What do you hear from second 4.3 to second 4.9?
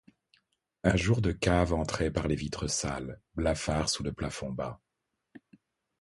bas.